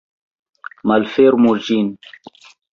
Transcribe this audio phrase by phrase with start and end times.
[0.93, 1.95] Malfermu ĝin.